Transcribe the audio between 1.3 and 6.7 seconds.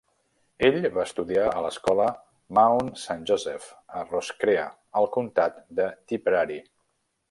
a l'escola Mount Saint Joseph a Roscrea, al comtat de Tipperary.